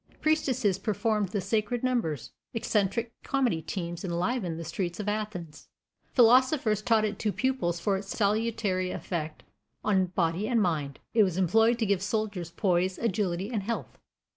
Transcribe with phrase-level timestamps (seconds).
[0.19, 5.67] Priestesses performed the sacred numbers; eccentric comedy teams enlivened the streets of Athens.
[6.11, 9.43] Philosophers taught it to pupils for its salutary effect
[9.83, 13.99] on body and mind; it was employed to give soldiers poise, agility and health.